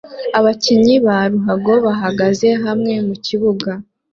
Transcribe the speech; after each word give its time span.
Abakinyi 0.39 0.95
ba 1.05 1.17
ruhago 1.31 1.73
bahagaze 1.85 2.47
hamwe 2.65 2.93
mukibuga 3.07 3.71